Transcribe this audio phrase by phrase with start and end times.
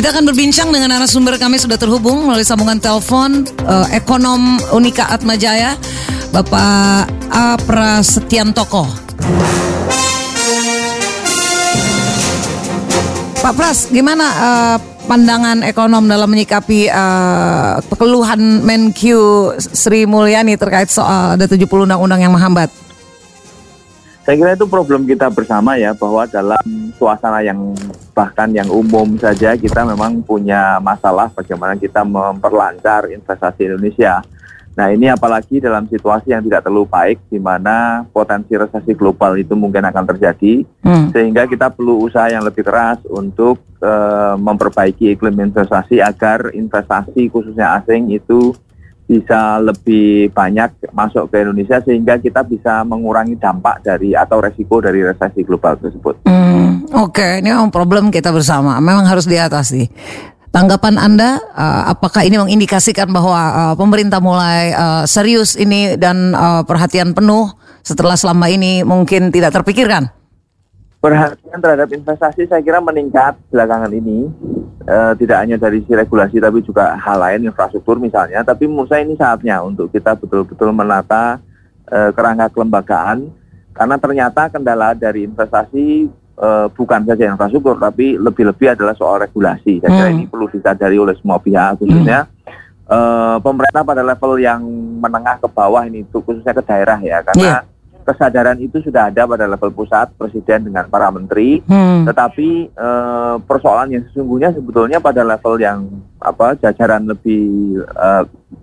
[0.00, 5.76] Kita akan berbincang dengan narasumber kami sudah terhubung melalui sambungan telepon uh, ekonom Unika Atmajaya,
[6.32, 8.88] Bapak A Prasetyantoko.
[13.44, 19.04] Pak Pras, gimana uh, pandangan ekonom dalam menyikapi uh, keluhan Menq
[19.60, 22.72] Sri Mulyani terkait soal ada 70 undang-undang yang menghambat?
[24.24, 26.64] Saya kira itu problem kita bersama ya bahwa dalam
[26.96, 27.76] suasana yang
[28.20, 34.20] bahkan yang umum saja kita memang punya masalah bagaimana kita memperlancar investasi Indonesia.
[34.76, 39.56] Nah ini apalagi dalam situasi yang tidak terlalu baik di mana potensi resesi global itu
[39.56, 41.16] mungkin akan terjadi hmm.
[41.16, 47.80] sehingga kita perlu usaha yang lebih keras untuk uh, memperbaiki iklim investasi agar investasi khususnya
[47.80, 48.52] asing itu
[49.10, 55.02] bisa lebih banyak masuk ke Indonesia sehingga kita bisa mengurangi dampak dari atau resiko dari
[55.02, 56.30] resesi global tersebut.
[56.30, 57.32] Hmm, Oke, okay.
[57.42, 59.90] ini memang problem kita bersama, memang harus diatasi.
[60.54, 66.62] Tanggapan Anda, uh, apakah ini mengindikasikan bahwa uh, pemerintah mulai uh, serius ini dan uh,
[66.62, 67.50] perhatian penuh
[67.82, 70.10] setelah selama ini mungkin tidak terpikirkan?
[71.02, 74.26] Perhatian terhadap investasi saya kira meningkat belakangan ini
[74.90, 78.42] uh, tidak hanya dari sisi regulasi tapi juga hal lain infrastruktur misalnya.
[78.42, 81.38] Tapi menurut saya ini saatnya untuk kita betul-betul menata
[81.86, 83.30] uh, kerangka kelembagaan
[83.70, 86.10] karena ternyata kendala dari investasi
[86.42, 89.78] uh, bukan saja infrastruktur tapi lebih-lebih adalah soal regulasi.
[89.78, 90.16] Saya kira hmm.
[90.18, 92.90] ini perlu disadari oleh semua pihak khususnya hmm.
[92.90, 94.60] uh, pemerintah pada level yang
[94.98, 97.62] menengah ke bawah ini khususnya ke daerah ya karena yeah
[98.10, 102.10] kesadaran itu sudah ada pada level pusat presiden dengan para menteri, hmm.
[102.10, 102.88] tetapi e,
[103.46, 105.86] persoalan yang sesungguhnya sebetulnya pada level yang
[106.18, 108.08] apa jajaran lebih e,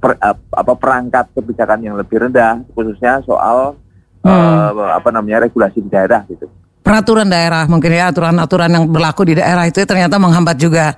[0.04, 0.20] per,
[0.52, 3.80] apa perangkat kebijakan yang lebih rendah, khususnya soal
[4.22, 4.28] hmm.
[4.28, 6.52] e, apa namanya regulasi di daerah gitu
[6.88, 10.96] peraturan daerah mungkin ya aturan-aturan yang berlaku di daerah itu ternyata menghambat juga.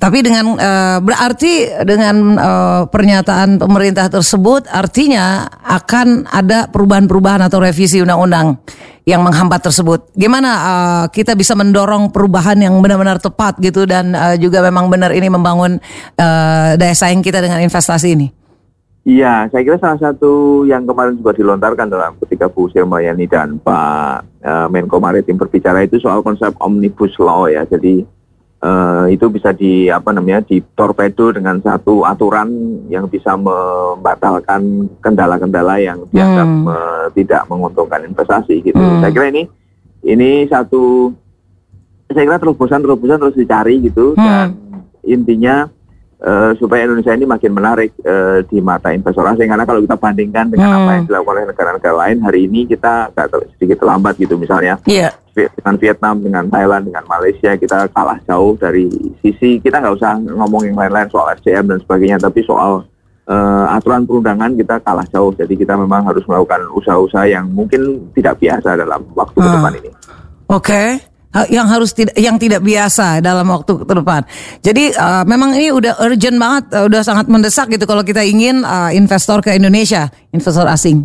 [0.00, 8.00] Tapi dengan uh, berarti dengan uh, pernyataan pemerintah tersebut artinya akan ada perubahan-perubahan atau revisi
[8.00, 8.56] undang-undang
[9.04, 10.08] yang menghambat tersebut.
[10.16, 15.12] Gimana uh, kita bisa mendorong perubahan yang benar-benar tepat gitu dan uh, juga memang benar
[15.12, 15.76] ini membangun
[16.16, 18.45] uh, daya saing kita dengan investasi ini?
[19.06, 23.62] Iya, saya kira salah satu yang kemarin juga dilontarkan dalam ketika Bu Sri Mulyani dan
[23.62, 27.62] Pak uh, Menko Maritim berbicara itu soal konsep omnibus law ya.
[27.70, 28.02] Jadi
[28.66, 32.50] uh, itu bisa di apa namanya di torpedo dengan satu aturan
[32.90, 36.66] yang bisa membatalkan kendala-kendala yang dianggap hmm.
[36.66, 38.74] uh, tidak menguntungkan investasi gitu.
[38.74, 39.06] Hmm.
[39.06, 39.46] Saya kira ini
[40.02, 41.14] ini satu
[42.10, 44.18] saya kira terobosan-terobosan terus dicari gitu hmm.
[44.18, 44.50] dan
[45.06, 45.70] intinya
[46.22, 50.46] uh, supaya Indonesia ini makin menarik uh, di mata investor asing karena kalau kita bandingkan
[50.48, 50.78] dengan hmm.
[50.80, 55.12] apa yang dilakukan oleh negara-negara lain hari ini kita agak sedikit terlambat gitu misalnya yeah.
[55.34, 58.88] dengan Vietnam dengan Thailand dengan Malaysia kita kalah jauh dari
[59.20, 62.86] sisi kita nggak usah ngomong yang lain-lain soal SCM dan sebagainya tapi soal
[63.28, 68.40] uh, aturan perundangan kita kalah jauh jadi kita memang harus melakukan usaha-usaha yang mungkin tidak
[68.40, 69.44] biasa dalam waktu hmm.
[69.44, 69.90] ke depan ini.
[70.46, 70.62] Oke.
[70.62, 71.15] Okay
[71.52, 74.22] yang harus tidak yang tidak biasa dalam waktu ke depan.
[74.64, 78.64] Jadi uh, memang ini udah urgent banget, uh, udah sangat mendesak gitu kalau kita ingin
[78.64, 81.04] uh, investor ke Indonesia, investor asing.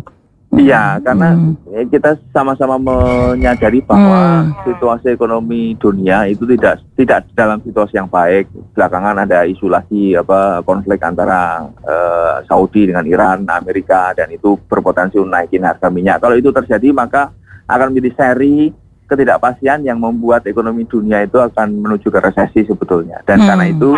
[0.52, 1.88] Iya, karena hmm.
[1.88, 4.68] kita sama-sama menyadari bahwa hmm.
[4.68, 8.52] situasi ekonomi dunia itu tidak tidak dalam situasi yang baik.
[8.76, 15.16] Belakangan ada isu lagi apa konflik antara uh, Saudi dengan Iran, Amerika dan itu berpotensi
[15.24, 16.20] naikin harga minyak.
[16.20, 17.32] Kalau itu terjadi maka
[17.64, 18.81] akan menjadi seri
[19.12, 23.20] ketidakpastian yang membuat ekonomi dunia itu akan menuju ke resesi sebetulnya.
[23.28, 23.46] Dan hmm.
[23.46, 23.90] karena itu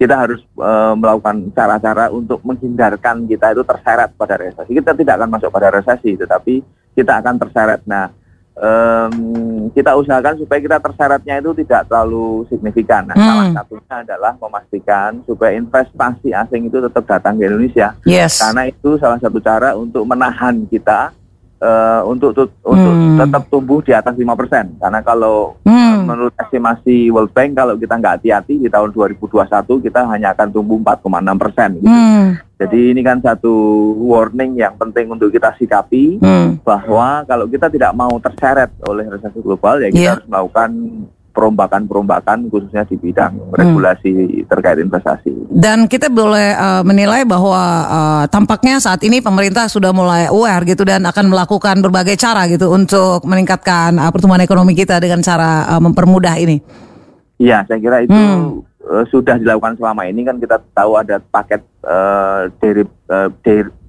[0.00, 4.72] kita harus uh, melakukan cara-cara untuk menghindarkan kita itu terseret pada resesi.
[4.72, 6.64] Kita tidak akan masuk pada resesi, tetapi
[6.96, 7.84] kita akan terseret.
[7.84, 8.10] Nah,
[8.56, 9.14] um,
[9.72, 13.08] kita usahakan supaya kita terseretnya itu tidak terlalu signifikan.
[13.08, 13.26] Nah, hmm.
[13.28, 17.96] salah satunya adalah memastikan supaya investasi asing itu tetap datang ke Indonesia.
[18.08, 18.40] Yes.
[18.40, 21.14] Karena itu salah satu cara untuk menahan kita
[21.62, 23.18] uh, untuk untuk hmm.
[23.22, 26.04] tetap tumbuh di atas lima persen karena kalau hmm.
[26.04, 30.76] menurut estimasi World Bank kalau kita nggak hati-hati di tahun 2021 kita hanya akan tumbuh
[30.82, 31.88] 4,6 persen gitu.
[31.88, 32.28] Hmm.
[32.62, 33.50] Jadi ini kan satu
[34.06, 36.62] warning yang penting untuk kita sikapi hmm.
[36.62, 40.14] bahwa kalau kita tidak mau terseret oleh resesi global ya kita yeah.
[40.18, 40.70] harus melakukan
[41.32, 43.56] perombakan-perombakan khususnya di bidang hmm.
[43.56, 44.12] regulasi
[44.46, 45.32] terkait investasi.
[45.48, 50.84] Dan kita boleh uh, menilai bahwa uh, tampaknya saat ini pemerintah sudah mulai aware gitu
[50.84, 55.80] dan akan melakukan berbagai cara gitu untuk meningkatkan uh, pertumbuhan ekonomi kita dengan cara uh,
[55.80, 56.60] mempermudah ini.
[57.40, 58.62] Iya, saya kira itu hmm.
[58.86, 63.28] uh, sudah dilakukan selama ini kan kita tahu ada paket uh, dere, uh,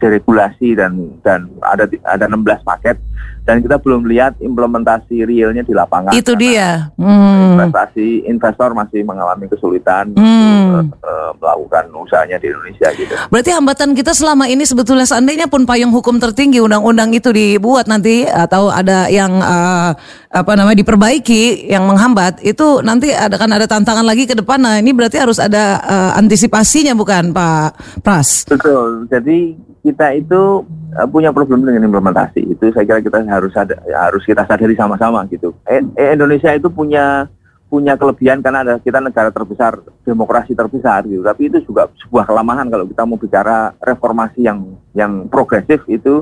[0.02, 2.98] deregulasi dan dan ada ada 16 paket
[3.44, 6.16] dan kita belum lihat implementasi realnya di lapangan.
[6.16, 6.96] Itu dia.
[6.96, 7.60] Hmm.
[7.60, 10.24] Investasi investor masih mengalami kesulitan hmm.
[10.24, 13.12] untuk uh, melakukan usahanya di Indonesia gitu.
[13.28, 18.24] Berarti hambatan kita selama ini sebetulnya seandainya pun payung hukum tertinggi undang-undang itu dibuat nanti
[18.24, 19.92] atau ada yang uh,
[20.32, 24.64] apa namanya diperbaiki yang menghambat itu nanti ada kan ada tantangan lagi ke depan.
[24.64, 28.48] Nah, ini berarti harus ada uh, antisipasinya bukan Pak Pras?
[28.48, 29.06] Betul.
[29.12, 30.64] Jadi kita itu
[30.96, 32.56] uh, punya problem dengan implementasi.
[32.56, 33.76] Itu saya kira kita harus ada,
[34.08, 35.52] harus kita sadari sama-sama gitu.
[35.68, 37.28] Eh, eh, Indonesia itu punya
[37.74, 41.26] punya kelebihan karena ada kita negara terbesar, demokrasi terbesar gitu.
[41.26, 46.22] Tapi itu juga sebuah kelemahan kalau kita mau bicara reformasi yang yang progresif itu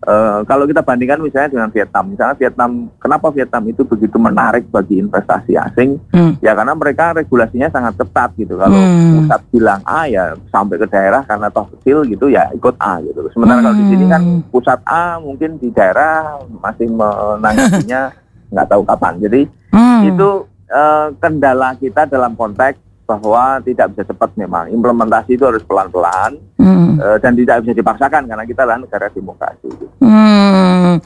[0.00, 4.96] Uh, kalau kita bandingkan misalnya dengan Vietnam, misalnya Vietnam, kenapa Vietnam itu begitu menarik bagi
[4.96, 6.00] investasi asing?
[6.08, 6.40] Hmm.
[6.40, 8.56] Ya karena mereka regulasinya sangat ketat gitu.
[8.56, 9.28] Kalau hmm.
[9.28, 13.28] pusat bilang A ya sampai ke daerah karena toh kecil gitu ya ikut A gitu.
[13.36, 13.66] Sementara hmm.
[13.68, 14.40] kalau di sini kan hmm.
[14.48, 18.00] pusat A mungkin di daerah masih menanggapinya
[18.56, 19.14] nggak tahu kapan.
[19.20, 19.40] Jadi
[19.76, 20.00] hmm.
[20.16, 20.28] itu
[20.72, 22.80] uh, kendala kita dalam konteks
[23.10, 27.00] bahwa tidak bisa cepat memang implementasi itu harus pelan-pelan hmm.
[27.00, 29.68] uh, dan tidak bisa dipaksakan karena kita adalah negara demokrasi.
[30.04, 31.00] Hmm.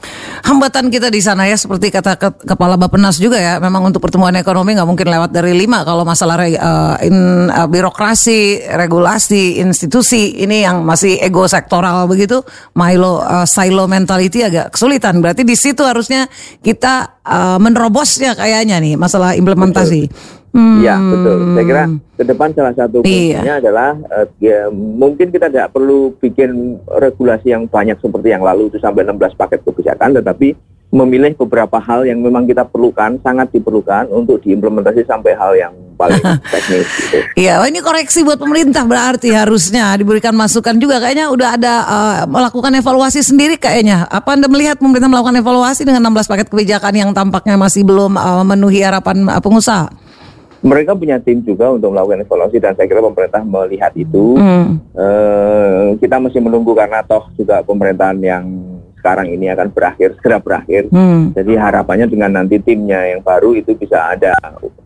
[0.45, 4.35] Hambatan kita di sana ya seperti kata ke kepala Bappenas juga ya memang untuk pertumbuhan
[4.35, 10.43] ekonomi nggak mungkin lewat dari lima kalau masalah re, uh, in, uh, birokrasi, regulasi, institusi
[10.43, 12.43] ini yang masih ego sektoral begitu,
[12.75, 15.23] Milo uh, silo mentality agak kesulitan.
[15.23, 16.27] Berarti di situ harusnya
[16.59, 20.01] kita uh, menerobosnya kayaknya nih masalah implementasi.
[20.11, 20.34] Betul.
[20.55, 21.11] Iya hmm.
[21.11, 21.37] betul.
[21.51, 21.83] Saya kira
[22.15, 23.11] ke depan salah satu iya.
[23.11, 28.71] kuncinya adalah uh, ya, mungkin kita tidak perlu bikin regulasi yang banyak seperti yang lalu
[28.71, 30.55] itu sampai 16 paket kebijakan, tetapi
[30.95, 36.23] memilih beberapa hal yang memang kita perlukan, sangat diperlukan untuk diimplementasi sampai hal yang paling
[36.55, 36.87] teknis.
[36.87, 37.19] Gitu.
[37.35, 41.03] Iya, oh ini koreksi buat pemerintah berarti harusnya diberikan masukan juga.
[41.03, 44.07] Kayaknya udah ada uh, melakukan evaluasi sendiri kayaknya.
[44.07, 48.47] Apa Anda melihat pemerintah melakukan evaluasi dengan 16 paket kebijakan yang tampaknya masih belum uh,
[48.47, 50.04] memenuhi harapan uh, pengusaha?
[50.65, 54.33] Mereka punya tim juga untuk melakukan evaluasi dan saya kira pemerintah melihat itu.
[54.33, 54.81] Hmm.
[54.97, 58.43] Uh, kita masih menunggu karena toh juga pemerintahan yang
[59.05, 60.89] sekarang ini akan berakhir segera berakhir.
[60.89, 61.29] Hmm.
[61.37, 64.33] Jadi harapannya dengan nanti timnya yang baru itu bisa ada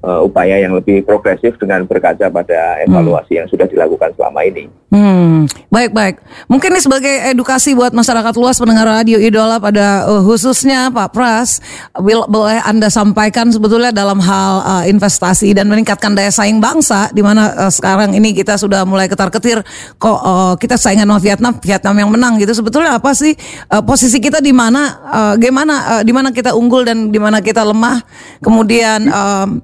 [0.04, 3.40] uh, upaya yang lebih progresif dengan berkaca pada evaluasi hmm.
[3.40, 4.68] yang sudah dilakukan selama ini.
[4.90, 5.46] Hmm.
[5.70, 6.18] Baik baik.
[6.50, 11.62] Mungkin ini sebagai edukasi buat masyarakat luas pendengar radio idola pada uh, khususnya Pak Pras,
[12.02, 17.54] boleh anda sampaikan sebetulnya dalam hal uh, investasi dan meningkatkan daya saing bangsa, di mana
[17.54, 19.62] uh, sekarang ini kita sudah mulai ketar ketir
[20.02, 22.58] kok uh, kita saingan sama Vietnam, Vietnam yang menang gitu.
[22.58, 23.38] Sebetulnya apa sih
[23.70, 27.46] uh, posisi kita di mana, uh, gimana, uh, di mana kita unggul dan di mana
[27.46, 28.02] kita lemah.
[28.42, 29.62] Kemudian um,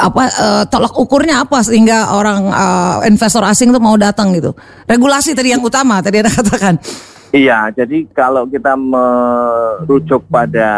[0.00, 4.56] apa uh, tolak ukurnya apa sehingga orang uh, investor asing itu mau datang gitu.
[4.88, 6.80] Regulasi tadi yang utama tadi ada katakan.
[7.30, 10.70] Iya, jadi kalau kita merujuk pada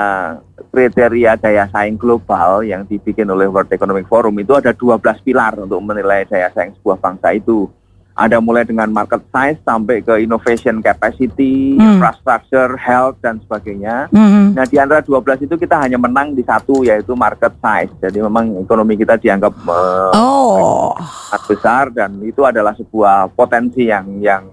[0.69, 5.81] kriteria daya saing global yang dibikin oleh World Economic Forum itu ada 12 pilar untuk
[5.81, 7.73] menilai daya saing sebuah bangsa itu
[8.13, 11.97] ada mulai dengan market size sampai ke innovation capacity, hmm.
[11.97, 14.13] infrastructure, health dan sebagainya.
[14.13, 14.53] Hmm.
[14.53, 17.93] Nah di antara 12 itu kita hanya menang di satu yaitu market size.
[17.99, 20.93] Jadi memang ekonomi kita dianggap uh, oh.
[21.49, 24.45] besar dan itu adalah sebuah potensi yang yang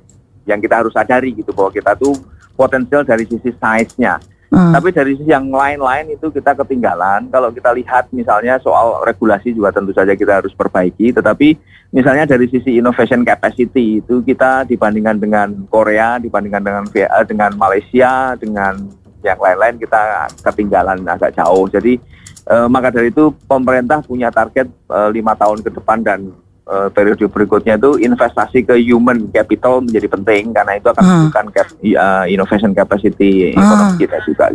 [0.48, 2.16] yang kita harus sadari gitu bahwa kita tuh
[2.56, 4.18] potensial dari sisi size-nya.
[4.50, 4.74] Hmm.
[4.74, 7.30] Tapi dari sisi yang lain-lain itu kita ketinggalan.
[7.30, 11.14] Kalau kita lihat misalnya soal regulasi juga tentu saja kita harus perbaiki.
[11.14, 11.54] Tetapi
[11.94, 18.34] misalnya dari sisi innovation capacity itu kita dibandingkan dengan Korea, dibandingkan dengan eh, dengan Malaysia,
[18.42, 18.90] dengan
[19.22, 21.70] yang lain-lain kita ketinggalan agak jauh.
[21.70, 22.02] Jadi
[22.50, 26.34] eh, maka dari itu pemerintah punya target eh, lima tahun ke depan dan
[26.70, 31.10] uh, periode berikutnya itu investasi ke human capital menjadi penting karena itu akan hmm.
[31.10, 33.58] menunjukkan cap, uh, innovation capacity hmm.
[33.58, 34.46] ekonomi kita juga.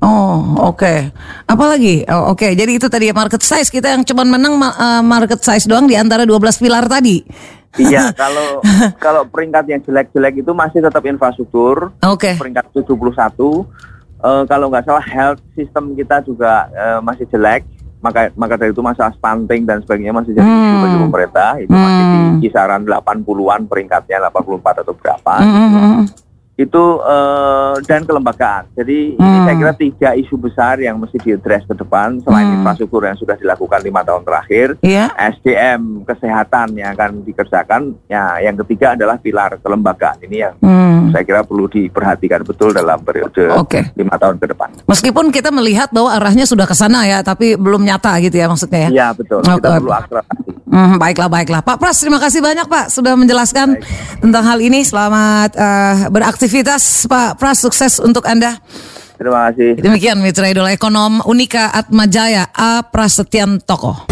[0.00, 0.80] Oh, oke.
[0.80, 0.98] Okay.
[1.44, 2.08] Apalagi?
[2.08, 2.40] Oh, oke.
[2.40, 2.50] Okay.
[2.56, 6.24] Jadi itu tadi market size kita yang cuma menang uh, market size doang di antara
[6.24, 7.20] 12 pilar tadi.
[7.78, 8.64] Iya, kalau
[8.98, 11.92] kalau peringkat yang jelek-jelek itu masih tetap infrastruktur.
[12.02, 12.32] Oke.
[12.32, 12.40] Okay.
[12.40, 12.96] Peringkat 71.
[14.20, 17.64] Uh, kalau nggak salah health system kita juga uh, masih jelek
[18.00, 20.80] maka maka dari itu masalah stunting dan sebagainya masih jadi hmm.
[20.80, 21.84] bagi pemerintah itu hmm.
[21.84, 25.44] masih di kisaran 80-an peringkatnya 84 atau berapa hmm.
[25.44, 25.78] gitu.
[26.60, 28.68] Hmm, hmm itu uh, dan kelembagaan.
[28.76, 29.24] Jadi hmm.
[29.24, 32.56] ini saya kira tiga isu besar yang mesti diadres ke depan selain hmm.
[32.60, 35.08] infrastruktur yang sudah dilakukan lima tahun terakhir, yeah.
[35.16, 37.96] SDM kesehatan yang akan dikerjakan.
[38.10, 41.16] Ya, yang ketiga adalah pilar kelembagaan ini yang hmm.
[41.16, 43.88] saya kira perlu diperhatikan betul dalam periode okay.
[43.96, 44.68] lima tahun ke depan.
[44.84, 48.90] Meskipun kita melihat bahwa arahnya sudah ke sana ya, tapi belum nyata gitu ya maksudnya
[48.90, 48.90] ya.
[48.90, 49.40] Iya betul.
[49.40, 49.56] Okay.
[49.56, 50.50] Kita perlu akselerasi.
[50.70, 51.66] Hmm, baiklah, baiklah.
[51.66, 54.22] Pak Pras, terima kasih banyak Pak sudah menjelaskan Baik.
[54.22, 54.86] tentang hal ini.
[54.86, 56.49] Selamat uh, beraktivitas
[57.06, 58.58] Pak Pras, sukses untuk Anda.
[59.14, 59.78] Terima kasih.
[59.78, 64.08] Demikian Mitra Idola Ekonom Unika Atmajaya A Prasetyan Toko.